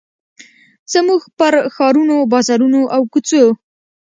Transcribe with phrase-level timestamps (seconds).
[0.93, 3.45] زموږ پر ښارونو، بازارونو، او کوڅو